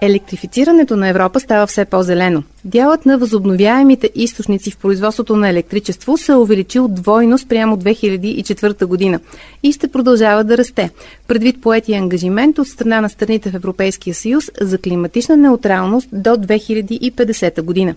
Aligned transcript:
Електрифицирането 0.00 0.96
на 0.96 1.08
Европа 1.08 1.40
става 1.40 1.66
все 1.66 1.84
по-зелено. 1.84 2.42
Дялът 2.64 3.06
на 3.06 3.18
възобновяемите 3.18 4.10
източници 4.14 4.70
в 4.70 4.76
производството 4.76 5.36
на 5.36 5.48
електричество 5.48 6.16
се 6.16 6.32
е 6.32 6.36
увеличил 6.36 6.88
двойно 6.88 7.38
спрямо 7.38 7.76
2004 7.76 8.84
година 8.84 9.20
и 9.62 9.72
ще 9.72 9.88
продължава 9.88 10.44
да 10.44 10.58
расте, 10.58 10.90
предвид 11.28 11.62
поетия 11.62 11.98
ангажимент 11.98 12.58
от 12.58 12.68
страна 12.68 13.00
на 13.00 13.08
страните 13.08 13.50
в 13.50 13.54
Европейския 13.54 14.14
съюз 14.14 14.50
за 14.60 14.78
климатична 14.78 15.36
неутралност 15.36 16.08
до 16.12 16.30
2050 16.30 17.62
година. 17.62 17.94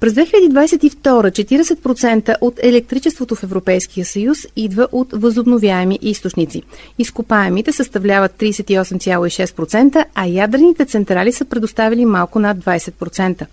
През 0.00 0.12
2022 0.12 1.30
40% 1.30 2.36
от 2.40 2.54
електричеството 2.62 3.34
в 3.34 3.42
Европейския 3.42 4.04
съюз 4.04 4.38
идва 4.56 4.88
от 4.92 5.08
възобновяеми 5.12 5.98
източници. 6.02 6.62
Изкопаемите 6.98 7.72
съставляват 7.72 8.32
38,6%, 8.32 10.04
а 10.14 10.26
ядрените 10.26 10.84
централи 10.84 11.32
са 11.32 11.44
предоставили 11.44 12.04
малко 12.04 12.38
над 12.38 12.58
20%. 12.58 13.46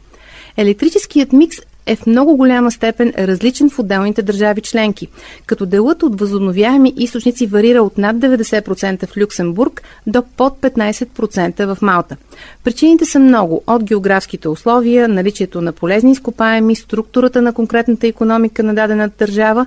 Електрическият 0.58 1.34
микс 1.34 1.58
е 1.86 1.96
в 1.96 2.06
много 2.06 2.38
голяма 2.38 2.72
степен 2.72 3.14
различен 3.18 3.70
в 3.70 3.80
отделните 3.80 4.22
държави 4.22 4.62
членки, 4.62 5.08
като 5.46 5.66
делът 5.66 6.04
от 6.04 6.20
възобновяеми 6.20 6.94
източници 6.98 7.48
варира 7.48 7.84
от 7.84 7.98
над 7.98 8.16
90% 8.16 9.08
в 9.08 9.18
Люксембург 9.18 9.82
до 10.08 10.24
под 10.38 10.54
15% 10.62 11.66
в 11.66 11.82
Малта. 11.82 12.18
Причините 12.64 13.06
са 13.06 13.20
много 13.20 13.64
от 13.68 13.84
географските 13.84 14.50
условия, 14.50 15.08
наличието 15.08 15.62
на 15.62 15.72
полезни 15.72 16.12
изкопаеми, 16.12 16.76
структурата 16.76 17.42
на 17.42 17.54
конкретната 17.54 18.08
економика 18.08 18.64
на 18.64 18.74
дадена 18.74 19.12
държава 19.20 19.66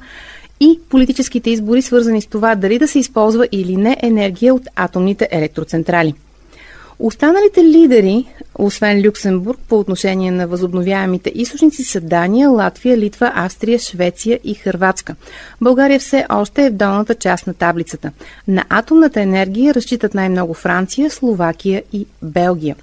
и 0.60 0.80
политическите 0.88 1.50
избори, 1.50 1.82
свързани 1.82 2.22
с 2.22 2.26
това 2.26 2.54
дали 2.54 2.78
да 2.78 2.88
се 2.88 2.98
използва 2.98 3.48
или 3.52 3.76
не 3.76 3.96
енергия 4.02 4.54
от 4.54 4.68
атомните 4.76 5.28
електроцентрали. 5.30 6.14
Останалите 6.98 7.64
лидери, 7.64 8.24
освен 8.58 9.06
Люксембург, 9.06 9.58
по 9.68 9.78
отношение 9.78 10.30
на 10.30 10.46
възобновяемите 10.46 11.32
източници 11.34 11.84
са 11.84 12.00
Дания, 12.00 12.50
Латвия, 12.50 12.98
Литва, 12.98 13.32
Австрия, 13.34 13.78
Швеция 13.78 14.40
и 14.44 14.54
Хърватска. 14.54 15.14
България 15.60 16.00
все 16.00 16.26
още 16.28 16.66
е 16.66 16.70
в 16.70 16.72
долната 16.72 17.14
част 17.14 17.46
на 17.46 17.54
таблицата. 17.54 18.10
На 18.48 18.64
атомната 18.68 19.20
енергия 19.20 19.74
разчитат 19.74 20.14
най-много 20.14 20.54
Франция, 20.54 21.10
Словакия 21.10 21.82
и 21.92 22.06
Белгия. 22.22 22.76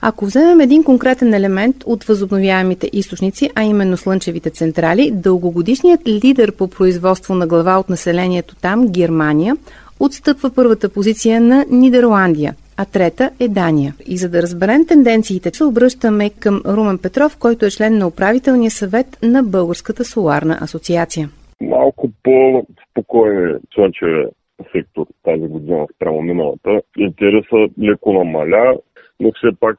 Ако 0.00 0.26
вземем 0.26 0.60
един 0.60 0.84
конкретен 0.84 1.34
елемент 1.34 1.76
от 1.86 2.04
възобновяемите 2.04 2.90
източници, 2.92 3.50
а 3.54 3.62
именно 3.62 3.96
слънчевите 3.96 4.50
централи, 4.50 5.10
дългогодишният 5.10 6.00
лидер 6.06 6.52
по 6.52 6.68
производство 6.68 7.34
на 7.34 7.46
глава 7.46 7.78
от 7.78 7.88
населението 7.88 8.54
там, 8.54 8.88
Германия, 8.88 9.56
отстъпва 10.00 10.50
първата 10.50 10.88
позиция 10.88 11.40
на 11.40 11.64
Нидерландия– 11.70 12.54
а 12.76 12.84
трета 12.84 13.30
е 13.40 13.48
Дания. 13.48 13.94
И 14.06 14.16
за 14.16 14.30
да 14.30 14.42
разберем 14.42 14.86
тенденциите, 14.86 15.50
се 15.50 15.64
обръщаме 15.64 16.30
към 16.30 16.62
Румен 16.66 16.98
Петров, 16.98 17.38
който 17.38 17.66
е 17.66 17.70
член 17.70 17.98
на 17.98 18.06
управителния 18.06 18.70
съвет 18.70 19.06
на 19.22 19.42
Българската 19.42 20.04
соларна 20.04 20.58
асоциация. 20.60 21.28
Малко 21.60 22.10
по-спокоен 22.22 23.48
е 23.48 23.58
слънчевия 23.74 24.28
сектор 24.72 25.06
тази 25.24 25.46
година 25.48 25.86
спрямо 25.96 26.22
миналата. 26.22 26.80
Интересът 26.98 27.70
леко 27.82 28.12
намаля, 28.12 28.76
но 29.20 29.32
все 29.32 29.48
пак 29.60 29.78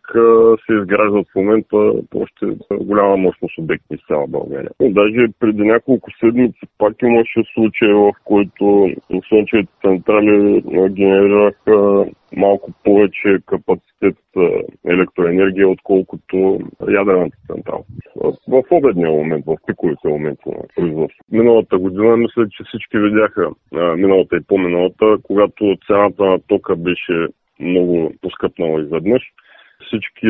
се 0.66 0.74
изграждат 0.74 1.28
в 1.32 1.36
момента 1.36 1.78
още 2.16 2.46
голяма 2.72 3.18
мощност 3.18 3.58
обекти 3.58 3.98
в 3.98 4.08
цяла 4.08 4.28
България. 4.28 4.70
Но 4.80 4.90
даже 4.90 5.28
преди 5.40 5.62
няколко 5.62 6.10
седмици 6.20 6.60
пак 6.78 6.94
имаше 7.02 7.44
случаи, 7.54 7.94
в 7.94 8.12
които 8.24 8.90
слънчевите 9.30 9.72
централи 9.82 10.64
генерираха 10.90 12.06
малко 12.36 12.72
повече 12.84 13.38
капацитет 13.46 14.18
електроенергия, 14.88 15.70
отколкото 15.70 16.60
ядрената 16.90 17.38
централа. 17.48 17.84
В 18.48 18.64
обедния 18.72 19.12
момент, 19.12 19.46
в 19.46 19.56
пиковите 19.68 20.08
моменти 20.08 20.50
на 20.50 20.64
производство. 20.76 21.24
Миналата 21.32 21.78
година, 21.78 22.18
мисля, 22.18 22.48
че 22.50 22.64
всички 22.64 22.98
видяха, 22.98 23.50
миналата 23.98 24.36
и 24.36 24.44
по-миналата, 24.48 25.18
когато 25.24 25.78
цената 25.88 26.26
на 26.26 26.40
тока 26.48 26.76
беше 26.76 27.28
много 27.60 28.14
поскъпнала 28.22 28.82
изведнъж. 28.82 29.24
Всички 29.86 30.28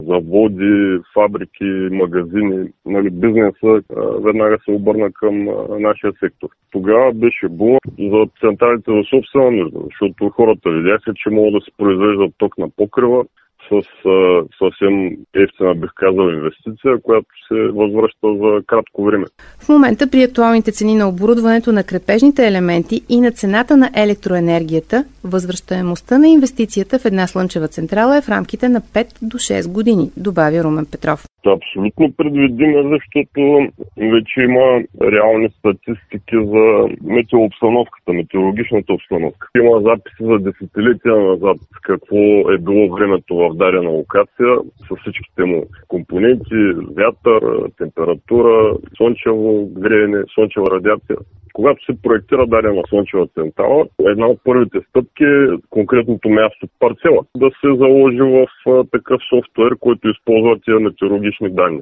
заводи, 0.00 0.98
фабрики, 1.14 1.88
магазини, 1.90 2.68
нали, 2.86 3.10
бизнеса 3.10 3.82
веднага 4.24 4.58
се 4.64 4.70
обърна 4.70 5.12
към 5.12 5.44
нашия 5.80 6.12
сектор. 6.20 6.48
Тогава 6.70 7.12
беше 7.12 7.48
бум 7.48 7.78
за 7.98 8.26
централите 8.40 8.90
за 8.90 9.02
собствена 9.10 9.50
нужда, 9.50 9.78
защото 9.84 10.28
хората 10.28 10.70
видяха, 10.70 11.14
че 11.14 11.30
могат 11.30 11.52
да 11.52 11.60
се 11.60 11.76
произвеждат 11.76 12.32
ток 12.38 12.58
на 12.58 12.68
покрива, 12.76 13.24
с 13.68 14.08
а, 14.08 14.42
съвсем 14.58 15.10
ефтина, 15.34 15.74
бих 15.74 15.90
казал, 15.94 16.28
инвестиция, 16.28 17.02
която 17.02 17.26
се 17.48 17.54
възвръща 17.54 18.28
за 18.42 18.62
кратко 18.66 19.04
време. 19.04 19.24
В 19.58 19.68
момента 19.68 20.10
при 20.10 20.22
актуалните 20.22 20.72
цени 20.72 20.94
на 20.94 21.08
оборудването 21.08 21.72
на 21.72 21.84
крепежните 21.84 22.46
елементи 22.46 23.02
и 23.08 23.20
на 23.20 23.30
цената 23.30 23.76
на 23.76 23.90
електроенергията, 23.96 25.04
възвръщаемостта 25.24 26.18
на 26.18 26.28
инвестицията 26.28 26.98
в 26.98 27.04
една 27.04 27.26
слънчева 27.26 27.68
централа 27.68 28.16
е 28.16 28.22
в 28.22 28.28
рамките 28.28 28.68
на 28.68 28.80
5 28.80 29.06
до 29.22 29.36
6 29.36 29.72
години, 29.72 30.10
добавя 30.16 30.64
Румен 30.64 30.86
Петров. 30.92 31.26
Е 31.46 31.52
абсолютно 31.52 32.12
предвидима, 32.16 32.82
защото 32.82 33.68
вече 33.98 34.40
има 34.40 34.82
реални 35.02 35.48
статистики 35.58 36.36
за 36.36 36.88
метеообстановката, 37.04 38.12
метеорологичната 38.12 38.92
обстановка. 38.92 39.48
Има 39.56 39.80
записи 39.80 40.16
за 40.20 40.38
десетилетия 40.38 41.16
назад 41.16 41.58
какво 41.82 42.16
е 42.52 42.58
било 42.58 42.94
времето 42.94 43.36
в 43.36 43.54
дадена 43.54 43.90
локация 43.90 44.56
с 44.88 45.00
всичките 45.00 45.44
му 45.44 45.64
компоненти, 45.88 46.72
вятър, 46.96 47.70
температура, 47.78 48.76
слънчево 48.96 49.66
греене, 49.66 50.22
слънчева 50.34 50.66
радиация. 50.70 51.16
Когато 51.56 51.84
се 51.84 52.02
проектира 52.02 52.46
дадена 52.46 52.82
слънчева 52.88 53.26
централа, 53.26 53.86
една 54.00 54.26
от 54.26 54.40
първите 54.44 54.78
стъпки 54.88 55.24
е 55.24 55.48
конкретното 55.70 56.28
място 56.28 56.68
парцела. 56.78 57.22
Да 57.36 57.50
се 57.60 57.68
заложи 57.82 58.22
в 58.22 58.46
такъв 58.92 59.20
софтуер, 59.30 59.72
който 59.80 60.08
използва 60.08 60.60
тия 60.64 60.80
метеорологични 60.80 61.50
данни. 61.50 61.80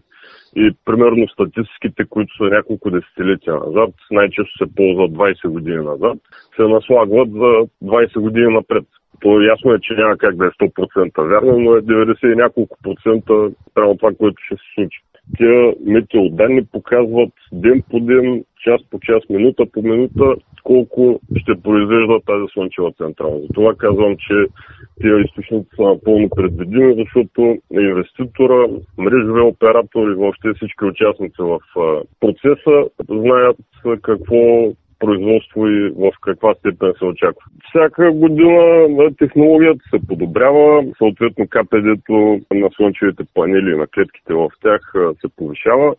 И 0.57 0.71
примерно 0.85 1.29
статистиките, 1.29 2.05
които 2.05 2.37
са 2.37 2.45
няколко 2.45 2.91
десетилетия 2.91 3.55
назад, 3.55 3.91
най-често 4.11 4.59
се 4.59 4.75
ползват 4.77 5.11
20 5.11 5.49
години 5.49 5.85
назад, 5.85 6.19
се 6.56 6.62
наслагват 6.62 7.31
за 7.31 7.53
20 7.85 8.21
години 8.21 8.55
напред. 8.55 8.85
То 9.21 9.41
ясно 9.41 9.75
е, 9.75 9.81
че 9.81 9.95
няма 9.95 10.17
как 10.17 10.37
да 10.37 10.47
е 10.47 10.51
100% 10.51 11.29
вярно, 11.29 11.59
но 11.59 11.77
е 11.77 11.83
90 11.83 12.33
и 12.33 12.37
няколко 12.37 12.79
процента 12.83 13.35
прямо 13.75 13.97
това, 13.97 14.11
което 14.19 14.37
ще 14.47 14.55
се 14.55 14.62
случи. 14.75 15.01
Тия 15.37 15.75
метеоданни 15.87 16.65
показват 16.73 17.33
ден 17.53 17.83
по 17.91 18.01
ден, 18.01 18.45
час 18.65 18.81
по 18.91 18.99
час, 19.01 19.23
минута 19.31 19.67
по 19.73 19.83
минута, 19.83 20.35
колко 20.65 21.21
ще 21.37 21.62
произвежда 21.62 22.21
тази 22.27 22.47
слънчева 22.53 22.93
централа. 22.93 23.41
Затова 23.41 23.75
казвам, 23.75 24.17
че 24.17 24.35
тия 25.01 25.21
източници 25.21 25.69
са 25.77 25.83
напълно 25.83 26.29
предвидими, 26.37 26.95
защото 26.95 27.57
инвеститора, 27.71 28.69
мрежови 28.99 29.41
оператори 29.41 30.15
въобще 30.15 30.49
всички 30.55 30.85
участници 30.85 31.37
в 31.39 31.61
процеса 32.21 32.89
знаят 33.09 33.56
какво 34.03 34.73
производство 34.99 35.69
и 35.69 35.91
в 35.91 36.12
каква 36.21 36.55
степен 36.55 36.93
се 36.99 37.05
очаква. 37.05 37.43
Всяка 37.69 38.12
година 38.12 38.61
технологията 39.19 39.81
се 39.91 40.06
подобрява, 40.06 40.85
съответно 40.99 41.46
КПД-то 41.46 42.41
на 42.55 42.70
слънчевите 42.76 43.23
панели 43.35 43.76
на 43.76 43.87
клетките 43.87 44.35
в 44.35 44.50
тях 44.62 44.93
се 45.20 45.29
повишава. 45.37 45.94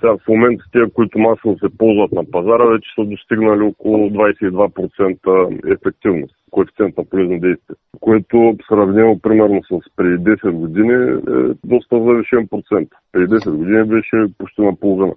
Сега 0.00 0.16
в 0.16 0.28
момента 0.28 0.64
тия, 0.72 0.90
които 0.90 1.18
масово 1.18 1.58
се 1.58 1.78
ползват 1.78 2.12
на 2.12 2.24
пазара, 2.30 2.64
вече 2.64 2.90
са 2.94 3.04
достигнали 3.04 3.62
около 3.62 4.10
22% 4.10 5.72
ефективност, 5.72 6.34
коефициент 6.50 6.96
на 6.98 7.04
полезно 7.04 7.40
действие, 7.40 7.76
което 8.00 8.56
сравнено 8.68 9.18
примерно 9.22 9.62
с 9.64 9.96
преди 9.96 10.16
10 10.16 10.50
години 10.50 10.92
е 10.92 11.54
доста 11.64 12.02
завишен 12.04 12.48
процент. 12.48 12.88
Преди 13.12 13.26
10 13.26 13.56
години 13.56 13.84
беше 13.84 14.16
почти 14.38 14.62
на 14.62 14.76
половина. 14.76 15.12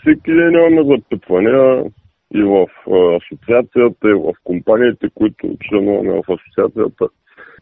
Всеки 0.00 0.32
ден 0.32 0.52
имаме 0.52 0.96
запитвания, 0.96 1.84
и 2.34 2.42
в 2.42 2.66
асоциацията, 2.88 4.10
и 4.10 4.14
в 4.14 4.32
компаниите, 4.44 5.08
които 5.14 5.56
членуваме 5.60 6.12
в 6.12 6.32
асоциацията. 6.32 7.08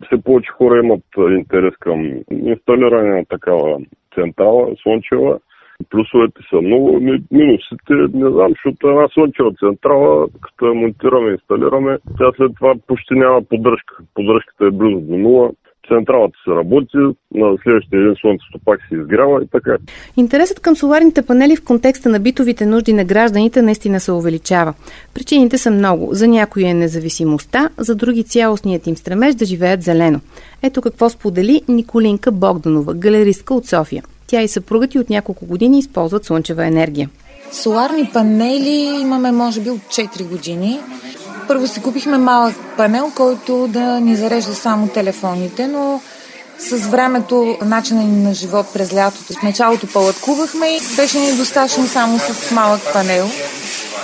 Все 0.06 0.22
повече 0.22 0.50
хора 0.50 0.78
имат 0.78 1.05
интерес 1.31 1.75
към 1.81 2.22
инсталиране 2.31 3.16
на 3.16 3.25
такава 3.25 3.78
централа, 4.14 4.75
слънчева. 4.82 5.38
Плюсовете 5.90 6.40
са 6.50 6.56
много, 6.62 7.00
минусите 7.32 7.93
не 8.14 8.31
знам, 8.31 8.49
защото 8.49 8.88
една 8.88 9.08
слънчева 9.08 9.52
централа, 9.55 10.26
като 10.40 10.67
я 10.67 10.75
монтираме, 10.75 11.31
инсталираме, 11.31 11.99
тя 12.19 12.32
след 12.37 12.52
това 12.56 12.75
почти 12.87 13.14
няма 13.14 13.43
поддръжка. 13.43 13.96
Поддръжката 14.14 14.67
е 14.67 14.70
близо 14.70 15.00
до 15.00 15.17
нула 15.17 15.50
централата 15.88 16.38
се 16.44 16.50
работи, 16.50 16.96
на 17.34 17.56
следващия 17.62 18.02
ден 18.02 18.14
слънцето 18.20 18.58
пак 18.64 18.81
се 18.88 18.94
изгрява 18.96 19.42
и 19.42 19.46
така. 19.52 19.76
Интересът 20.16 20.60
към 20.60 20.76
соларните 20.76 21.22
панели 21.22 21.56
в 21.56 21.64
контекста 21.64 22.08
на 22.08 22.20
битовите 22.20 22.66
нужди 22.66 22.92
на 22.92 23.04
гражданите 23.04 23.62
наистина 23.62 24.00
се 24.00 24.12
увеличава. 24.12 24.75
Причините 25.14 25.58
са 25.58 25.70
много. 25.70 26.08
За 26.14 26.28
някои 26.28 26.64
е 26.64 26.75
независимостта, 26.75 27.69
за 27.78 27.94
други 27.94 28.25
цялостният 28.25 28.86
им 28.86 28.96
стремеж 28.96 29.34
да 29.34 29.44
живеят 29.44 29.82
зелено. 29.82 30.20
Ето 30.62 30.82
какво 30.82 31.10
сподели 31.10 31.62
Николинка 31.69 32.32
Богданова, 32.32 32.94
галеристка 32.94 33.54
от 33.54 33.66
София. 33.66 34.02
Тя 34.26 34.42
и 34.42 34.48
съпругът 34.48 34.94
и 34.94 34.98
от 34.98 35.10
няколко 35.10 35.46
години 35.46 35.78
използват 35.78 36.25
слънчева 36.25 36.66
енергия. 36.66 37.08
Соларни 37.52 38.10
панели 38.12 39.00
имаме 39.02 39.32
може 39.32 39.60
би 39.60 39.70
от 39.70 39.81
4 39.81 40.28
години. 40.28 40.78
Първо 41.49 41.67
си 41.67 41.82
купихме 41.82 42.19
малък 42.19 42.55
панел, 42.76 43.12
който 43.14 43.69
да 43.69 44.00
ни 44.00 44.17
зарежда 44.17 44.55
само 44.55 44.88
телефоните, 44.88 45.67
но 45.67 46.00
с 46.58 46.76
времето, 46.76 47.56
начина 47.64 48.02
ни 48.02 48.23
на 48.23 48.35
живот 48.35 48.67
през 48.75 48.94
лятото, 48.94 49.32
в 49.32 49.43
началото 49.43 49.87
палаткувахме 49.87 50.67
и 50.67 50.81
беше 50.96 51.19
ни 51.19 51.32
достатъчно 51.32 51.87
само 51.87 52.19
с 52.19 52.50
малък 52.50 52.81
панел 52.93 53.29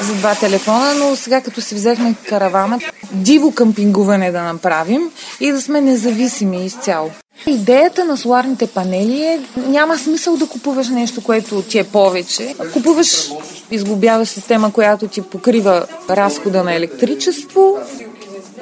за 0.01 0.15
два 0.15 0.35
телефона, 0.35 0.95
но 0.95 1.17
сега 1.17 1.41
като 1.41 1.61
си 1.61 1.75
взехме 1.75 2.15
каравана, 2.29 2.79
диво 3.13 3.53
къмпингуване 3.53 4.33
да 4.33 4.43
направим 4.43 5.11
и 5.41 5.53
да 5.53 5.61
сме 5.61 5.81
независими 5.81 6.65
изцяло. 6.67 7.11
Идеята 7.47 8.05
на 8.05 8.17
соларните 8.17 8.67
панели 8.67 9.23
е 9.23 9.41
няма 9.57 9.99
смисъл 9.99 10.37
да 10.37 10.47
купуваш 10.47 10.89
нещо, 10.89 11.23
което 11.23 11.63
ти 11.63 11.79
е 11.79 11.85
повече. 11.85 12.55
Купуваш, 12.73 13.31
изглобяваш 13.71 14.29
система, 14.29 14.73
която 14.73 15.09
ти 15.09 15.23
покрива 15.23 15.87
разхода 16.11 16.65
на 16.65 16.75
електричество. 16.75 17.79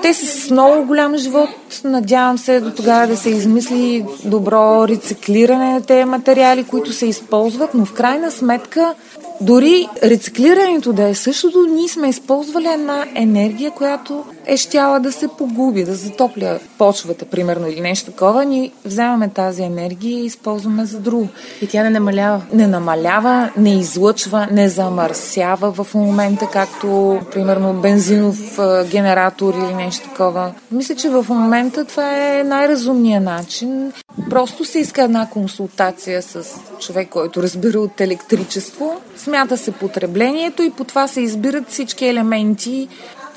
Те 0.02 0.14
са 0.14 0.26
с 0.26 0.50
много 0.50 0.86
голям 0.86 1.16
живот. 1.16 1.48
Надявам 1.84 2.38
се 2.38 2.60
до 2.60 2.70
тогава 2.70 3.06
да 3.06 3.16
се 3.16 3.30
измисли 3.30 4.04
добро 4.24 4.88
рециклиране 4.88 5.72
на 5.72 5.82
тези 5.82 6.04
материали, 6.04 6.64
които 6.64 6.92
се 6.92 7.06
използват, 7.06 7.74
но 7.74 7.84
в 7.84 7.92
крайна 7.92 8.30
сметка 8.30 8.94
дори 9.40 9.88
рециклирането 10.02 10.92
да 10.92 11.08
е 11.08 11.14
същото, 11.14 11.66
ние 11.66 11.88
сме 11.88 12.08
използвали 12.08 12.68
една 12.68 13.04
енергия, 13.14 13.70
която 13.70 14.24
е 14.48 14.56
щяла 14.56 15.00
да 15.00 15.12
се 15.12 15.28
погуби, 15.28 15.84
да 15.84 15.94
затопля 15.94 16.58
почвата, 16.78 17.24
примерно, 17.24 17.68
или 17.68 17.80
нещо 17.80 18.10
такова. 18.10 18.44
Ние 18.44 18.72
вземаме 18.84 19.28
тази 19.28 19.62
енергия 19.62 20.18
и 20.18 20.26
използваме 20.26 20.84
за 20.84 21.00
друго. 21.00 21.28
И 21.62 21.66
тя 21.66 21.82
не 21.82 21.90
намалява? 21.90 22.42
Не 22.52 22.66
намалява, 22.66 23.50
не 23.56 23.80
излъчва, 23.80 24.48
не 24.50 24.68
замърсява 24.68 25.72
в 25.72 25.94
момента, 25.94 26.48
както, 26.52 27.20
примерно, 27.32 27.74
бензинов 27.74 28.58
генератор 28.90 29.54
или 29.54 29.74
нещо 29.74 30.08
такова. 30.08 30.52
Мисля, 30.72 30.94
че 30.94 31.08
в 31.08 31.26
момента 31.28 31.84
това 31.84 32.38
е 32.38 32.44
най-разумният 32.44 33.24
начин. 33.24 33.92
Просто 34.30 34.64
се 34.64 34.78
иска 34.78 35.02
една 35.02 35.28
консултация 35.30 36.22
с 36.22 36.44
човек, 36.80 37.08
който 37.08 37.42
разбира 37.42 37.80
от 37.80 38.00
електричество. 38.00 39.00
Смята 39.16 39.56
се 39.56 39.72
потреблението 39.72 40.62
и 40.62 40.70
по 40.70 40.84
това 40.84 41.08
се 41.08 41.20
избират 41.20 41.70
всички 41.70 42.06
елементи. 42.06 42.88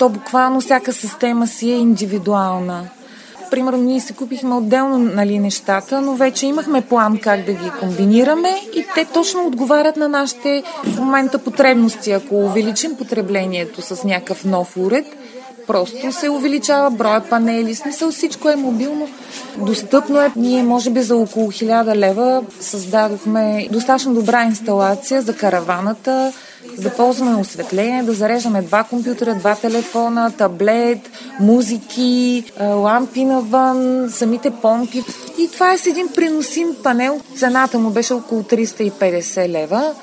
То 0.02 0.08
буквално 0.08 0.60
всяка 0.60 0.92
система 0.92 1.46
си 1.46 1.70
е 1.70 1.76
индивидуална. 1.76 2.88
Примерно 3.50 3.78
ние 3.78 4.00
си 4.00 4.14
купихме 4.14 4.54
отделно 4.54 4.98
нали, 4.98 5.38
нещата, 5.38 6.00
но 6.00 6.14
вече 6.14 6.46
имахме 6.46 6.80
план 6.80 7.18
как 7.18 7.44
да 7.44 7.52
ги 7.52 7.70
комбинираме 7.80 8.48
и 8.74 8.86
те 8.94 9.04
точно 9.04 9.46
отговарят 9.46 9.96
на 9.96 10.08
нашите 10.08 10.62
в 10.84 11.00
момента 11.00 11.38
потребности. 11.38 12.12
Ако 12.12 12.34
увеличим 12.34 12.96
потреблението 12.96 13.82
с 13.82 14.04
някакъв 14.04 14.44
нов 14.44 14.76
уред, 14.76 15.06
Просто 15.66 16.12
се 16.12 16.30
увеличава 16.30 16.90
броя 16.90 17.20
панели, 17.30 17.74
смисъл 17.74 18.10
всичко 18.10 18.48
е 18.48 18.56
мобилно. 18.56 19.08
Достъпно 19.56 20.20
е. 20.20 20.32
Ние 20.36 20.62
може 20.62 20.90
би 20.90 21.02
за 21.02 21.16
около 21.16 21.52
1000 21.52 21.96
лева 21.96 22.42
създадохме 22.60 23.68
достатъчно 23.70 24.14
добра 24.14 24.44
инсталация 24.44 25.22
за 25.22 25.36
караваната, 25.36 26.32
да 26.78 26.96
ползваме 26.96 27.36
осветление, 27.36 28.02
да 28.02 28.12
зареждаме 28.12 28.62
два 28.62 28.84
компютъра, 28.84 29.34
два 29.34 29.54
телефона, 29.54 30.32
таблет, 30.38 31.10
музики, 31.40 32.44
лампи 32.60 33.24
навън, 33.24 34.10
самите 34.12 34.50
помпи. 34.50 35.02
И 35.38 35.48
това 35.52 35.72
е 35.72 35.78
с 35.78 35.86
един 35.86 36.08
приносим 36.14 36.76
панел. 36.82 37.20
Цената 37.36 37.78
му 37.78 37.90
беше 37.90 38.14
около 38.14 38.42
350 38.42 39.48
лева. 39.48 39.94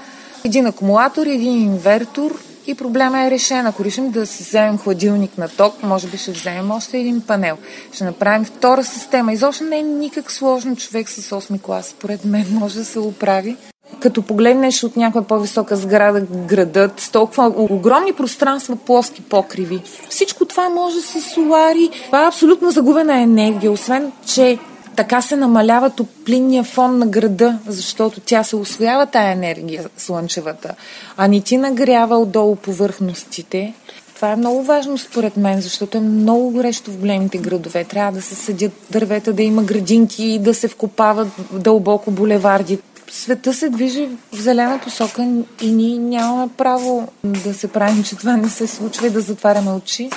Един 0.44 0.66
акумулатор, 0.66 1.26
един 1.26 1.62
инвертор, 1.62 2.40
и 2.68 2.76
проблема 2.76 3.24
е 3.24 3.32
решен. 3.32 3.68
Ако 3.68 3.86
решим 3.86 4.12
да 4.12 4.26
си 4.26 4.44
вземем 4.44 4.78
хладилник 4.78 5.38
на 5.38 5.48
ток, 5.48 5.84
може 5.84 6.08
би 6.08 6.18
ще 6.18 6.32
вземем 6.32 6.72
още 6.72 6.98
един 6.98 7.22
панел. 7.22 7.58
Ще 7.92 8.04
направим 8.04 8.46
втора 8.46 8.84
система. 8.84 9.34
Изобщо 9.34 9.64
не 9.64 9.78
е 9.78 9.84
никак 9.84 10.32
сложно 10.32 10.76
човек 10.76 11.10
с 11.10 11.30
8 11.30 11.62
клас. 11.62 11.88
Според 11.88 12.26
мен 12.26 12.46
може 12.52 12.76
да 12.76 12.86
се 12.86 13.00
оправи. 13.00 13.58
Като 14.00 14.22
погледнеш 14.22 14.84
от 14.84 14.98
някаква 14.98 15.22
по-висока 15.22 15.76
сграда 15.76 16.22
градът, 16.22 17.00
с 17.00 17.10
толкова 17.10 17.54
огромни 17.58 18.14
пространства, 18.14 18.76
плоски 18.76 19.22
покриви. 19.22 19.82
Всичко 20.10 20.46
това 20.46 20.70
може 20.70 21.02
с 21.02 21.22
солари. 21.22 21.90
Това 22.06 22.24
е 22.24 22.28
абсолютно 22.28 22.72
загубена 22.72 23.22
енергия, 23.22 23.72
освен, 23.72 24.12
че 24.26 24.58
така 24.96 25.22
се 25.22 25.36
намалява 25.36 25.90
топлинния 25.90 26.64
фон 26.64 26.98
на 26.98 27.08
града, 27.08 27.60
защото 27.68 28.20
тя 28.20 28.44
се 28.44 28.56
освоява 28.56 29.06
тая 29.06 29.32
енергия, 29.32 29.86
слънчевата, 29.98 30.76
а 31.18 31.28
не 31.28 31.42
ти 31.42 31.58
нагрява 31.58 32.18
отдолу 32.18 32.56
повърхностите. 32.56 33.74
Това 34.16 34.32
е 34.32 34.36
много 34.36 34.64
важно 34.64 34.98
според 34.98 35.38
мен, 35.38 35.62
защото 35.62 35.98
е 35.98 36.02
много 36.02 36.52
горещо 36.52 36.92
в 36.92 36.98
големите 36.98 37.38
градове. 37.38 37.84
Трябва 37.84 38.12
да 38.12 38.22
се 38.22 38.36
съдят 38.36 38.72
дървета, 38.90 39.34
да 39.34 39.44
има 39.44 39.64
градинки, 39.64 40.40
да 40.40 40.54
се 40.54 40.68
вкопават 40.68 41.28
дълбоко 41.52 42.12
булеварди. 42.12 42.80
Света 43.12 43.54
се 43.54 43.70
движи 43.70 44.08
в 44.08 44.36
зелена 44.36 44.80
посока 44.84 45.22
и 45.64 45.72
ние 45.72 45.98
нямаме 45.98 46.52
право 46.58 47.08
да 47.24 47.54
се 47.54 47.74
правим, 47.74 48.04
че 48.04 48.18
това 48.18 48.38
не 48.38 48.48
се 48.48 48.68
случва 48.68 49.08
и 49.08 49.14
да 49.14 49.20
затваряме 49.20 49.72
очи. 49.72 50.10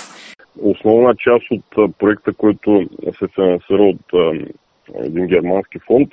Основна 0.63 1.15
част 1.15 1.45
от 1.51 1.99
проекта, 1.99 2.33
който 2.33 2.89
се 3.19 3.27
финансира 3.35 3.83
от 3.83 4.07
един 5.05 5.27
германски 5.27 5.79
фонд, 5.87 6.09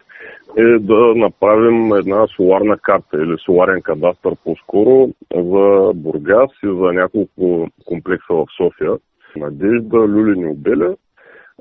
е 0.57 0.79
да 0.79 1.13
направим 1.15 1.93
една 1.93 2.27
соларна 2.27 2.77
карта 2.77 3.17
или 3.17 3.35
соларен 3.45 3.81
кадастър 3.81 4.35
по-скоро 4.43 5.09
за 5.35 5.91
Бургас 5.95 6.51
и 6.63 6.67
за 6.67 6.93
няколко 6.93 7.67
комплекса 7.85 8.33
в 8.33 8.45
София. 8.57 8.91
Надежда, 9.35 9.97
Люлин 9.97 10.41
и 10.41 10.47
Обеля, 10.47 10.95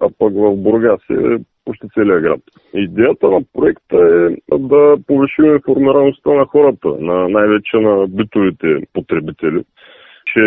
а 0.01 0.09
пък 0.19 0.33
в 0.35 0.57
Бургас 0.57 1.01
е 1.11 1.39
почти 1.69 1.87
целият 1.95 2.23
град. 2.23 2.41
Идеята 2.75 3.31
на 3.31 3.41
проекта 3.55 3.97
е 4.53 4.59
да 4.59 4.97
повишим 5.07 5.45
информираността 5.45 6.31
на 6.31 6.45
хората, 6.45 6.89
на 7.01 7.29
най-вече 7.29 7.77
на 7.77 8.07
битовите 8.09 8.87
потребители, 8.93 9.63
че 10.33 10.45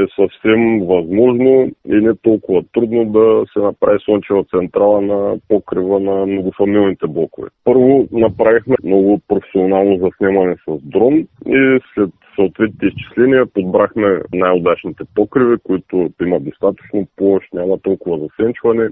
е 0.00 0.04
съвсем 0.16 0.80
възможно 0.80 1.70
и 1.88 1.94
не 1.94 2.14
толкова 2.22 2.62
трудно 2.72 3.04
да 3.04 3.44
се 3.52 3.58
направи 3.58 3.98
слънчева 4.04 4.44
централа 4.44 5.00
на 5.00 5.36
покрива 5.48 6.00
на 6.00 6.26
многофамилните 6.26 7.06
блокове. 7.06 7.48
Първо 7.64 8.08
направихме 8.12 8.76
много 8.84 9.20
професионално 9.28 9.98
заснемане 9.98 10.56
с 10.68 10.78
дрон 10.82 11.14
и 11.46 11.78
след 11.94 12.10
съответните 12.36 12.86
изчисления 12.86 13.46
подбрахме 13.46 14.20
най-удачните 14.34 15.04
покриви, 15.14 15.56
които 15.64 16.10
имат 16.22 16.44
достатъчно 16.44 17.06
площ, 17.16 17.48
няма 17.54 17.78
толкова 17.78 18.18
засенчване 18.18 18.88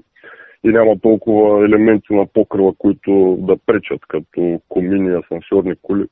и 0.63 0.69
няма 0.69 0.99
толкова 0.99 1.65
елементи 1.65 2.13
на 2.13 2.25
покрива, 2.25 2.73
които 2.77 3.37
да 3.39 3.57
пречат, 3.65 4.01
като 4.07 4.61
комини, 4.69 5.15
асансьорни 5.15 5.73
коли. 5.81 6.05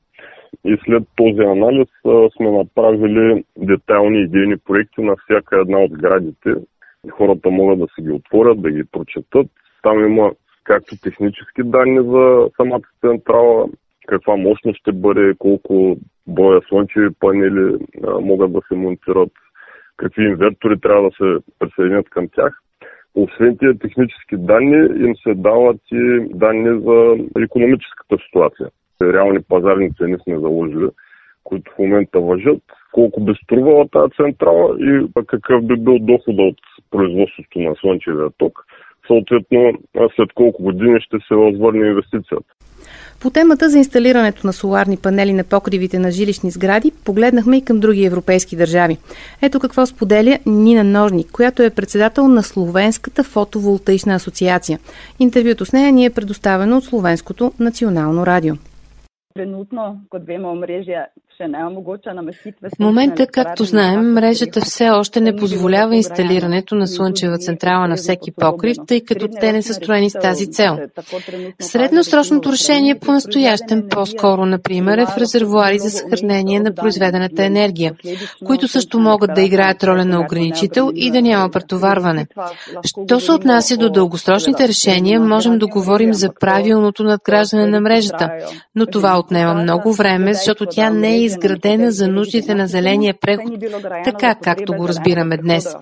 И 0.64 0.76
след 0.84 1.02
този 1.16 1.40
анализ 1.40 1.88
сме 2.36 2.50
направили 2.50 3.44
детайлни 3.56 4.22
идейни 4.22 4.56
проекти 4.56 5.02
на 5.02 5.16
всяка 5.16 5.60
една 5.60 5.78
от 5.78 5.92
градите. 5.92 6.54
Хората 7.10 7.50
могат 7.50 7.78
да 7.78 7.86
си 7.94 8.02
ги 8.02 8.10
отворят, 8.10 8.62
да 8.62 8.70
ги 8.70 8.84
прочетат. 8.92 9.46
Там 9.82 10.06
има 10.06 10.32
както 10.64 11.00
технически 11.02 11.62
данни 11.64 12.10
за 12.10 12.50
самата 12.56 12.88
централа, 13.00 13.66
каква 14.06 14.36
мощност 14.36 14.78
ще 14.78 14.92
бъде, 14.92 15.34
колко 15.38 15.96
броя 16.26 16.60
слънчеви 16.68 17.08
панели 17.20 17.76
могат 18.20 18.52
да 18.52 18.60
се 18.68 18.74
монтират, 18.74 19.32
какви 19.96 20.24
инвертори 20.24 20.80
трябва 20.80 21.02
да 21.02 21.10
се 21.16 21.44
присъединят 21.58 22.10
към 22.10 22.28
тях. 22.36 22.58
Освен 23.14 23.56
тези 23.56 23.78
технически 23.78 24.36
данни, 24.36 25.06
им 25.06 25.16
се 25.16 25.34
дават 25.34 25.80
и 25.92 26.26
данни 26.34 26.80
за 26.80 27.16
економическата 27.42 28.16
ситуация. 28.26 28.68
Реални 29.02 29.38
пазарни 29.48 29.94
цени 29.94 30.16
сме 30.22 30.38
заложили, 30.38 30.88
които 31.44 31.72
в 31.72 31.78
момента 31.78 32.20
въжат, 32.20 32.62
колко 32.92 33.20
би 33.20 33.32
струвала 33.44 33.88
тази 33.88 34.12
централа 34.16 34.76
и 34.80 35.06
какъв 35.26 35.66
би 35.66 35.76
бил 35.76 35.98
дохода 35.98 36.42
от 36.42 36.58
производството 36.90 37.60
на 37.60 37.74
слънчевия 37.76 38.28
ток 38.38 38.64
съответно 39.12 39.72
след 40.16 40.32
колко 40.34 40.62
години 40.62 41.00
ще 41.00 41.16
се 41.28 41.34
възвърне 41.34 41.86
инвестицията. 41.86 42.52
По 43.22 43.30
темата 43.30 43.68
за 43.68 43.78
инсталирането 43.78 44.46
на 44.46 44.52
соларни 44.52 44.96
панели 45.02 45.32
на 45.32 45.44
покривите 45.44 45.98
на 45.98 46.10
жилищни 46.10 46.50
сгради 46.50 46.92
погледнахме 47.04 47.56
и 47.56 47.64
към 47.64 47.80
други 47.80 48.04
европейски 48.04 48.56
държави. 48.56 48.96
Ето 49.42 49.60
какво 49.60 49.86
споделя 49.86 50.38
Нина 50.46 50.84
Ножник, 50.84 51.30
която 51.32 51.62
е 51.62 51.70
председател 51.70 52.28
на 52.28 52.42
Словенската 52.42 53.24
фотоволтаична 53.24 54.14
асоциация. 54.14 54.78
Интервюто 55.18 55.64
с 55.64 55.72
нея 55.72 55.92
ни 55.92 56.04
е 56.04 56.10
предоставено 56.10 56.76
от 56.76 56.84
Словенското 56.84 57.52
национално 57.60 58.26
радио. 58.26 58.54
Trenutno, 59.34 59.84
kot 60.12 60.26
vemo, 60.28 60.48
omrežje 60.52 60.98
В 62.76 62.78
момента, 62.78 63.26
както 63.26 63.64
знаем, 63.64 64.12
мрежата 64.12 64.60
все 64.60 64.90
още 64.90 65.20
не 65.20 65.36
позволява 65.36 65.96
инсталирането 65.96 66.74
на 66.74 66.86
слънчева 66.86 67.38
централа 67.38 67.88
на 67.88 67.96
всеки 67.96 68.32
покрив, 68.32 68.76
тъй 68.86 69.00
като 69.00 69.28
те 69.40 69.52
не 69.52 69.62
са 69.62 69.74
строени 69.74 70.10
с 70.10 70.18
тази 70.20 70.50
цел. 70.50 70.78
Средносрочното 71.60 72.52
решение 72.52 72.98
по 72.98 73.12
настоящем 73.12 73.82
по-скоро, 73.90 74.46
например, 74.46 74.98
е 74.98 75.06
в 75.06 75.18
резервуари 75.18 75.78
за 75.78 75.90
съхранение 75.90 76.60
на 76.60 76.74
произведената 76.74 77.44
енергия, 77.44 77.94
които 78.46 78.68
също 78.68 78.98
могат 78.98 79.34
да 79.34 79.42
играят 79.42 79.84
роля 79.84 80.04
на 80.04 80.20
ограничител 80.20 80.90
и 80.94 81.10
да 81.10 81.22
няма 81.22 81.50
претоварване. 81.50 82.26
Що 83.06 83.20
се 83.20 83.32
отнася 83.32 83.76
до 83.76 83.90
дългосрочните 83.90 84.68
решения, 84.68 85.20
можем 85.20 85.58
да 85.58 85.66
говорим 85.66 86.14
за 86.14 86.30
правилното 86.40 87.04
надграждане 87.04 87.66
на 87.66 87.80
мрежата, 87.80 88.30
но 88.74 88.86
това 88.86 89.18
отнема 89.18 89.54
много 89.54 89.92
време, 89.92 90.34
защото 90.34 90.66
тя 90.66 90.90
не 90.90 91.16
е 91.16 91.31
изградена 91.32 91.90
за 91.90 92.08
нуждите 92.08 92.54
на 92.54 92.66
зеления 92.66 93.14
преход, 93.20 93.52
така 94.04 94.34
както 94.34 94.72
го 94.72 94.88
разбираме 94.88 95.36
днес. 95.36 95.76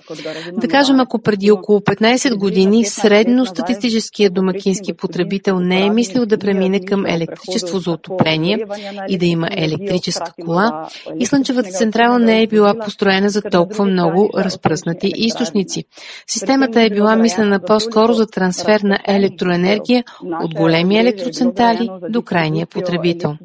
Да 0.53 0.67
кажем, 0.67 0.99
ако 0.99 1.21
преди 1.21 1.51
около 1.51 1.79
15 1.79 2.37
години 2.37 2.85
средно 2.85 3.45
статистическия 3.45 4.29
домакински 4.29 4.93
потребител 4.93 5.59
не 5.59 5.85
е 5.85 5.89
мислил 5.89 6.25
да 6.25 6.37
премине 6.37 6.85
към 6.85 7.05
електричество 7.05 7.79
за 7.79 7.91
отопление 7.91 8.65
и 9.09 9.17
да 9.17 9.25
има 9.25 9.47
електрическа 9.51 10.33
кола, 10.45 10.87
и 11.19 11.25
слънчевата 11.25 11.69
централа 11.69 12.19
не 12.19 12.43
е 12.43 12.47
била 12.47 12.73
построена 12.83 13.29
за 13.29 13.41
толкова 13.41 13.85
много 13.85 14.29
разпръснати 14.37 15.13
източници. 15.15 15.83
Системата 16.27 16.81
е 16.81 16.89
била 16.89 17.15
мислена 17.15 17.59
по-скоро 17.59 18.13
за 18.13 18.27
трансфер 18.27 18.81
на 18.81 18.99
електроенергия 19.07 20.03
от 20.43 20.55
големи 20.55 20.99
електроцентрали 20.99 21.89
до 22.09 22.21
крайния 22.21 22.67
потребител 22.67 23.37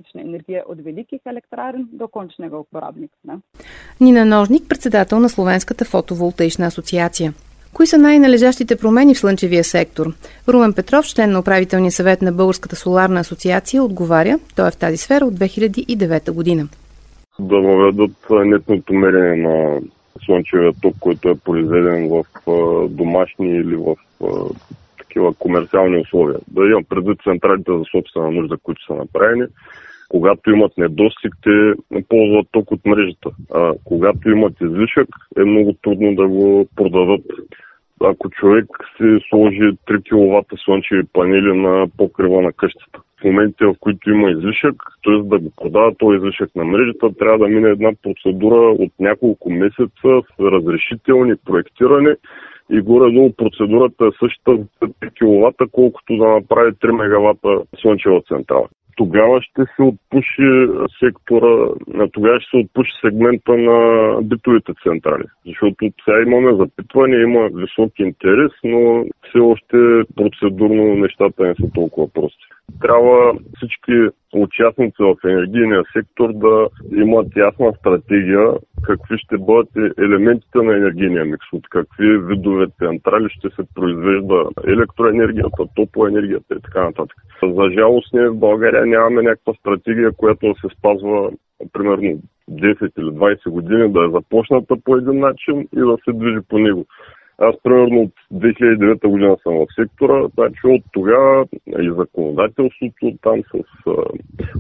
до 1.93 2.09
кончнega 2.09 2.59
uporabnika. 2.59 3.17
Ne? 3.29 3.41
Нина 4.01 4.25
Ножник, 4.25 4.69
председател 4.69 5.21
на 5.21 5.29
Словенската 5.29 5.85
фотоволтаична 5.85 6.67
асоциация. 6.67 7.33
Кои 7.73 7.87
са 7.87 7.99
най-належащите 7.99 8.77
промени 8.77 9.15
в 9.15 9.19
слънчевия 9.19 9.65
сектор? 9.65 10.07
Румен 10.49 10.73
Петров, 10.73 11.07
член 11.07 11.31
на 11.31 11.41
управителния 11.41 11.93
съвет 11.93 12.23
на 12.23 12.33
Българската 12.33 12.77
соларна 12.77 13.21
асоциация, 13.21 13.83
отговаря. 13.83 14.39
Той 14.57 14.69
е 14.69 14.71
в 14.71 14.77
тази 14.77 14.97
сфера 14.97 15.25
от 15.25 15.35
2009 15.35 16.33
година. 16.33 16.69
Да 17.39 17.61
въведат 17.61 18.17
нетното 18.31 18.95
мерене 18.95 19.37
на 19.49 19.81
слънчевия 20.27 20.73
ток, 20.83 20.95
който 21.01 21.29
е 21.29 21.35
произведен 21.35 22.09
в 22.09 22.25
домашни 22.89 23.49
или 23.49 23.77
в 23.77 23.97
такива 24.99 25.35
комерциални 25.35 25.99
условия. 25.99 26.39
Да 26.49 26.67
имам 26.67 26.85
предвид 26.85 27.19
централите 27.25 27.73
за 27.73 27.85
собствена 27.93 28.31
нужда, 28.31 28.57
които 28.63 28.87
са 28.87 28.95
направени, 28.95 29.47
когато 30.09 30.51
имат 30.51 30.79
недостиг, 30.79 31.35
те 31.43 31.75
ползват 32.09 32.47
ток 32.53 32.71
от 32.71 32.87
мрежата. 32.87 33.31
А 33.55 33.73
когато 33.85 34.31
имат 34.31 34.61
излишък, 34.61 35.09
е 35.39 35.45
много 35.45 35.73
трудно 35.73 36.15
да 36.15 36.29
го 36.29 36.69
продадат. 36.77 37.25
Ако 38.05 38.31
човек 38.31 38.67
си 38.97 39.19
сложи 39.29 39.61
3 39.61 40.03
кВт 40.03 40.59
слънчеви 40.65 41.03
панели 41.13 41.57
на 41.57 41.87
покрива 41.97 42.43
на 42.43 42.53
къщата, 42.53 43.01
в 43.21 43.25
моментите, 43.25 43.65
в 43.65 43.75
които 43.81 44.11
има 44.11 44.31
излишък, 44.31 44.75
т.е. 45.05 45.17
да 45.23 45.39
го 45.39 45.51
продава 45.57 45.95
този 45.95 46.17
излишък 46.17 46.51
на 46.57 46.65
мрежата, 46.65 47.15
трябва 47.19 47.39
да 47.39 47.49
мине 47.49 47.69
една 47.69 47.93
процедура 48.03 48.71
от 48.71 48.93
няколко 49.01 49.51
месеца 49.51 49.91
с 50.03 50.41
разрешителни, 50.41 51.35
проектиране 51.45 52.17
и 52.71 52.81
горе-долу 52.81 53.33
процедурата 53.33 54.07
е 54.07 54.19
същата 54.19 54.57
за 54.57 54.89
3 54.89 55.53
кВт, 55.53 55.71
колкото 55.73 56.17
да 56.17 56.27
направи 56.29 56.73
3 56.73 56.91
МВт 56.91 57.69
слънчева 57.81 58.23
централа 58.29 58.69
тогава 58.97 59.43
ще 59.43 59.63
се 59.77 59.83
отпуши 59.83 60.69
сектора, 61.01 61.69
тогава 62.13 62.41
ще 62.41 62.51
се 62.51 62.57
отпуши 62.57 62.93
сегмента 63.01 63.57
на 63.57 63.79
битовите 64.23 64.73
централи. 64.83 65.25
Защото 65.47 65.77
сега 66.05 66.23
имаме 66.27 66.57
запитване, 66.57 67.17
има 67.17 67.49
висок 67.55 67.93
интерес, 67.99 68.53
но 68.65 69.05
все 69.29 69.39
още 69.39 69.77
процедурно 70.17 70.95
нещата 70.95 71.43
не 71.43 71.55
са 71.55 71.73
толкова 71.75 72.09
прости. 72.09 72.47
Трябва 72.81 73.35
всички 73.57 73.93
участници 74.35 74.97
в 75.01 75.17
енергийния 75.25 75.83
сектор 75.93 76.33
да 76.33 76.69
имат 76.97 77.37
ясна 77.37 77.73
стратегия 77.79 78.53
какви 78.87 79.19
ще 79.19 79.39
бъдат 79.39 79.69
елементите 79.99 80.59
на 80.59 80.77
енергийния 80.77 81.25
микс, 81.25 81.53
от 81.53 81.69
какви 81.71 82.19
видове 82.19 82.67
централи 82.79 83.29
ще 83.31 83.49
се 83.51 83.63
произвежда 83.75 84.45
електроенергията, 84.67 85.65
топлоенергията 85.75 86.55
и 86.55 86.63
така 86.63 86.85
нататък. 86.85 87.17
За 87.43 87.71
жалост 87.71 88.13
ние 88.13 88.29
в 88.29 88.39
България 88.39 88.87
нямаме 88.87 89.23
някаква 89.23 89.55
стратегия, 89.55 90.13
която 90.13 90.55
се 90.61 90.77
спазва 90.79 91.31
примерно 91.73 92.21
10 92.51 92.93
или 92.99 93.11
20 93.11 93.51
години, 93.51 93.93
да 93.93 94.05
е 94.05 94.11
започната 94.11 94.75
по 94.85 94.97
един 94.97 95.21
начин 95.21 95.61
и 95.61 95.81
да 95.81 95.97
се 96.05 96.13
движи 96.13 96.39
по 96.49 96.59
него. 96.59 96.87
Аз 97.39 97.55
примерно 97.63 98.01
от 98.01 98.13
2009 98.33 99.09
година 99.09 99.37
съм 99.43 99.55
в 99.55 99.67
сектора, 99.75 100.29
значи 100.35 100.61
от 100.65 100.83
тогава 100.93 101.47
и 101.83 101.91
законодателството 101.97 103.17
там 103.23 103.43
с 103.43 103.63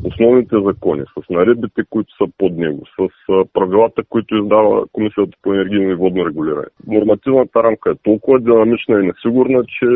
основните 0.04 0.56
закони, 0.64 1.02
с 1.02 1.30
наредбите, 1.30 1.83
които 1.90 2.16
са 2.16 2.33
под 2.38 2.56
него, 2.56 2.83
с 2.87 3.09
правилата, 3.52 4.02
които 4.09 4.37
издава 4.37 4.87
Комисията 4.92 5.37
по 5.42 5.54
енергийно 5.54 5.90
и 5.90 5.95
водно 5.95 6.26
регулиране. 6.26 6.66
Нормативната 6.87 7.62
рамка 7.62 7.90
е 7.90 8.02
толкова 8.02 8.40
динамична 8.40 9.00
и 9.00 9.06
несигурна, 9.06 9.64
че 9.64 9.87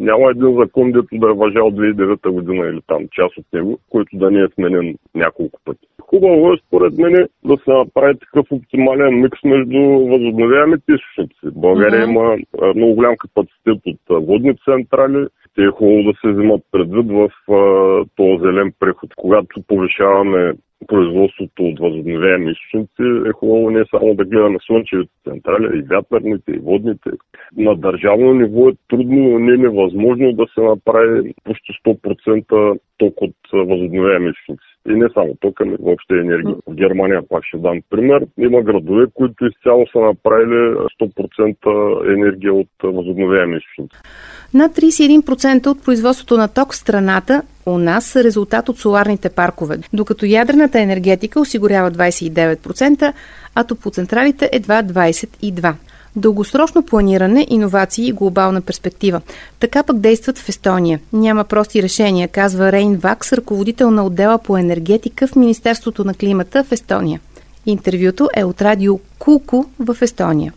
няма 0.00 0.30
един 0.30 0.56
закон, 0.56 0.92
дето 0.92 1.08
да 1.12 1.30
е 1.30 1.34
въжал 1.34 1.70
2009 1.70 2.30
година 2.30 2.66
или 2.66 2.80
там 2.86 3.08
част 3.12 3.36
от 3.36 3.46
него, 3.52 3.78
който 3.90 4.16
да 4.18 4.30
не 4.30 4.40
е 4.40 4.48
сменен 4.54 4.96
няколко 5.14 5.60
пъти. 5.64 5.86
Хубаво 6.08 6.52
е, 6.52 6.56
според 6.66 6.98
мен, 6.98 7.28
да 7.44 7.56
се 7.64 7.70
направи 7.70 8.18
такъв 8.18 8.46
оптимален 8.50 9.20
микс 9.20 9.38
между 9.44 9.80
възобновяемите 9.80 10.92
източници. 10.92 11.58
България 11.60 12.06
mm-hmm. 12.06 12.10
има 12.10 12.72
много 12.74 12.94
голям 12.94 13.16
капацитет 13.16 13.78
от 13.86 14.26
водни 14.26 14.54
централи. 14.64 15.26
Те 15.54 15.62
е 15.62 15.76
хубаво 15.76 16.02
да 16.02 16.12
се 16.20 16.32
вземат 16.32 16.62
предвид 16.72 17.06
в 17.10 17.30
този 18.16 18.42
зелен 18.42 18.72
преход. 18.80 19.10
Когато 19.16 19.62
повишаваме 19.68 20.52
производството 20.86 21.62
от 21.62 21.80
възобновяеми 21.80 22.50
източници, 22.50 23.28
е 23.28 23.32
хубаво 23.32 23.70
не 23.70 23.84
само 23.90 24.14
да 24.14 24.24
гледаме 24.24 24.58
слънчевите 24.66 25.12
централи, 25.28 25.78
и 25.78 25.82
вятърните, 25.82 26.52
и 26.52 26.58
водните. 26.58 27.10
На 27.56 27.76
държавно 27.76 28.34
ниво 28.34 28.68
е 28.68 28.72
трудно, 28.88 29.30
но 29.30 29.38
не 29.38 29.54
е 29.54 29.56
невъзможно 29.56 30.32
да 30.32 30.46
се 30.54 30.60
направи 30.60 31.34
почти 31.44 31.72
100% 31.86 32.78
ток 32.98 33.22
от 33.22 33.36
възобновяеми 33.52 34.30
източници. 34.30 34.73
И 34.88 34.94
не 34.94 35.08
само 35.14 35.34
ток, 35.40 35.60
ами 35.60 35.76
въобще 35.80 36.14
енергия. 36.14 36.54
В 36.66 36.74
Германия, 36.74 37.22
пак 37.28 37.44
ще 37.44 37.58
дам 37.58 37.80
пример, 37.90 38.26
има 38.38 38.62
градове, 38.62 39.06
които 39.14 39.46
изцяло 39.46 39.86
са 39.92 39.98
направили 39.98 40.76
100% 41.02 42.14
енергия 42.14 42.54
от 42.54 42.68
възобновяеми 42.82 43.56
източници. 43.56 43.96
Над 44.54 44.72
31% 44.72 45.66
от 45.66 45.84
производството 45.84 46.36
на 46.36 46.48
ток 46.48 46.72
в 46.72 46.76
страната 46.76 47.42
у 47.66 47.78
нас 47.78 48.04
са 48.04 48.24
резултат 48.24 48.68
от 48.68 48.78
соларните 48.78 49.30
паркове, 49.30 49.78
докато 49.92 50.26
ядрената 50.26 50.80
енергетика 50.80 51.40
осигурява 51.40 51.90
29%, 51.90 53.12
а 53.54 53.64
топоцентралите 53.64 54.50
едва 54.52 54.82
22%. 54.82 55.74
Дългосрочно 56.16 56.82
планиране, 56.82 57.46
иновации 57.50 58.08
и 58.08 58.12
глобална 58.12 58.60
перспектива. 58.60 59.20
Така 59.60 59.82
пък 59.82 59.98
действат 59.98 60.38
в 60.38 60.48
Естония. 60.48 61.00
Няма 61.12 61.44
прости 61.44 61.82
решения, 61.82 62.28
казва 62.28 62.72
Рейн 62.72 62.96
Вакс, 62.96 63.32
ръководител 63.32 63.90
на 63.90 64.06
отдела 64.06 64.38
по 64.38 64.56
енергетика 64.56 65.26
в 65.26 65.36
Министерството 65.36 66.04
на 66.04 66.14
климата 66.14 66.64
в 66.64 66.72
Естония. 66.72 67.20
Интервюто 67.66 68.28
е 68.36 68.44
от 68.44 68.62
радио 68.62 69.00
Куку 69.18 69.64
в 69.78 69.96
Естония. 70.02 70.52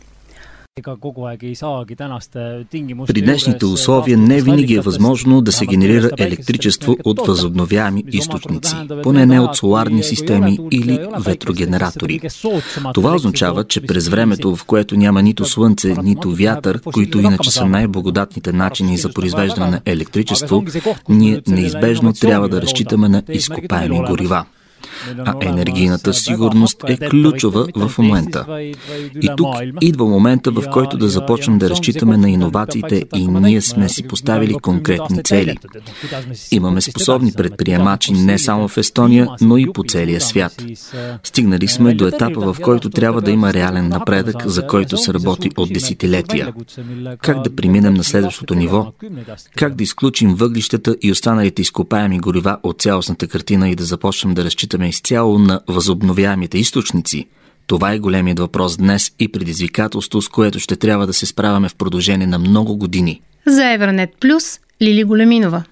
При 3.07 3.21
днешните 3.21 3.65
условия 3.65 4.17
не 4.17 4.41
винаги 4.41 4.75
е 4.75 4.81
възможно 4.81 5.41
да 5.41 5.51
се 5.51 5.65
генерира 5.65 6.09
електричество 6.17 6.95
от 7.03 7.27
възобновяеми 7.27 8.03
източници, 8.11 8.75
поне 9.03 9.25
не 9.25 9.39
от 9.39 9.55
соларни 9.55 10.03
системи 10.03 10.59
или 10.71 10.99
ветрогенератори. 11.19 12.21
Това 12.93 13.15
означава, 13.15 13.63
че 13.63 13.81
през 13.81 14.07
времето, 14.07 14.55
в 14.55 14.65
което 14.65 14.97
няма 14.97 15.21
нито 15.21 15.45
слънце, 15.45 15.95
нито 16.03 16.31
вятър, 16.31 16.81
които 16.81 17.19
иначе 17.19 17.51
са 17.51 17.65
най-благодатните 17.65 18.53
начини 18.53 18.97
за 18.97 19.13
произвеждане 19.13 19.71
на 19.71 19.81
електричество, 19.85 20.63
ние 21.09 21.41
неизбежно 21.47 22.13
трябва 22.13 22.49
да 22.49 22.61
разчитаме 22.61 23.09
на 23.09 23.23
изкопаеми 23.29 24.01
горива. 24.07 24.45
А 25.25 25.33
енергийната 25.41 26.13
сигурност 26.13 26.83
е 26.87 27.09
ключова 27.09 27.67
в 27.75 27.97
момента. 27.97 28.45
И 29.21 29.29
тук 29.37 29.47
идва 29.81 30.05
момента, 30.05 30.51
в 30.51 30.63
който 30.71 30.97
да 30.97 31.09
започнем 31.09 31.57
да 31.57 31.69
разчитаме 31.69 32.17
на 32.17 32.29
иновациите 32.29 33.03
и 33.15 33.27
ние 33.27 33.61
сме 33.61 33.89
си 33.89 34.07
поставили 34.07 34.53
конкретни 34.53 35.23
цели. 35.23 35.57
Имаме 36.51 36.81
способни 36.81 37.31
предприемачи 37.31 38.13
не 38.13 38.39
само 38.39 38.67
в 38.67 38.77
Естония, 38.77 39.27
но 39.41 39.57
и 39.57 39.73
по 39.73 39.83
целия 39.83 40.21
свят. 40.21 40.63
Стигнали 41.23 41.67
сме 41.67 41.93
до 41.93 42.07
етапа, 42.07 42.53
в 42.53 42.57
който 42.61 42.89
трябва 42.89 43.21
да 43.21 43.31
има 43.31 43.53
реален 43.53 43.87
напредък, 43.87 44.47
за 44.47 44.67
който 44.67 44.97
се 44.97 45.13
работи 45.13 45.49
от 45.57 45.73
десетилетия. 45.73 46.53
Как 47.21 47.41
да 47.41 47.55
преминем 47.55 47.93
на 47.93 48.03
следващото 48.03 48.55
ниво? 48.55 48.93
Как 49.55 49.75
да 49.75 49.83
изключим 49.83 50.35
въглищата 50.35 50.95
и 51.01 51.11
останалите 51.11 51.61
изкопаеми 51.61 52.19
горива 52.19 52.57
от 52.63 52.81
цялостната 52.81 53.27
картина 53.27 53.69
и 53.69 53.75
да 53.75 53.83
започнем 53.83 54.33
да 54.33 54.45
разчитаме 54.87 54.89
изцяло 54.89 55.39
на 55.39 55.61
възобновяемите 55.67 56.57
източници? 56.57 57.27
Това 57.67 57.93
е 57.93 57.99
големият 57.99 58.39
въпрос 58.39 58.77
днес 58.77 59.11
и 59.19 59.27
предизвикателство, 59.27 60.21
с 60.21 60.29
което 60.29 60.59
ще 60.59 60.75
трябва 60.75 61.07
да 61.07 61.13
се 61.13 61.25
справяме 61.25 61.69
в 61.69 61.75
продължение 61.75 62.27
на 62.27 62.39
много 62.39 62.77
години. 62.77 63.21
За 63.45 63.73
Евранет 63.73 64.09
Плюс 64.19 64.59
Лили 64.81 65.03
Големинова. 65.03 65.63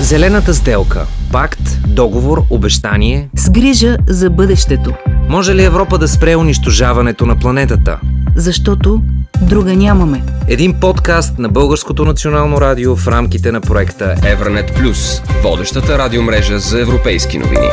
Зелената 0.00 0.54
сделка. 0.54 1.06
Пакт, 1.32 1.60
договор, 1.88 2.42
обещание. 2.50 3.28
С 3.36 3.50
грижа 3.50 3.96
за 4.08 4.30
бъдещето. 4.30 4.92
Може 5.28 5.54
ли 5.54 5.64
Европа 5.64 5.98
да 5.98 6.08
спре 6.08 6.36
унищожаването 6.36 7.26
на 7.26 7.36
планетата? 7.36 8.00
Защото 8.36 9.02
друга 9.42 9.76
нямаме. 9.76 10.22
Един 10.48 10.80
подкаст 10.80 11.38
на 11.38 11.48
Българското 11.48 12.04
национално 12.04 12.60
радио 12.60 12.96
в 12.96 13.08
рамките 13.08 13.52
на 13.52 13.60
проекта 13.60 14.14
Евранет 14.24 14.74
Плюс, 14.74 15.22
водещата 15.42 15.98
радиомрежа 15.98 16.58
за 16.58 16.80
европейски 16.80 17.38
новини. 17.38 17.68